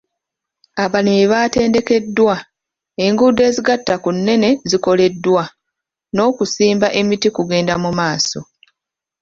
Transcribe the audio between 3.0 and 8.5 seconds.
enguudo ezigatta ku nnene zikoleddwa, n'okusimba emiti kugenda mu maaso.